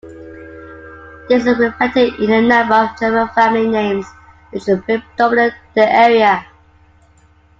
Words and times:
This 1.29 1.45
is 1.45 1.59
reflected 1.59 2.15
in 2.15 2.31
the 2.31 2.41
number 2.41 2.73
of 2.73 2.97
German 2.99 3.27
family 3.35 3.67
names 3.67 4.07
which 4.49 4.63
predominate 4.65 5.53
the 5.75 5.87
area. 5.87 6.43